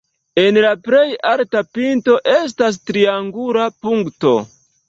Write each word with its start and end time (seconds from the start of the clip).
En 0.43 0.55
la 0.63 0.71
plej 0.87 1.03
alta 1.33 1.61
pinto 1.77 2.17
estas 2.33 2.81
triangula 2.91 3.69
punkto. 3.87 4.35